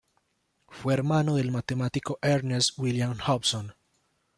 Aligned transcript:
Fue 0.67 0.95
hermano 0.95 1.35
del 1.35 1.51
matemático 1.51 2.17
Ernest 2.23 2.71
William 2.79 3.15
Hobson. 3.27 3.75